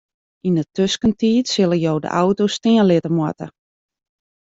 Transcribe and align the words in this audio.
Yn 0.47 0.55
'e 0.61 0.65
tuskentiid 0.75 1.45
sille 1.53 1.77
jo 1.85 1.93
de 2.03 2.09
auto 2.23 2.43
stean 2.57 2.85
litte 2.91 3.11
moatte. 3.17 3.47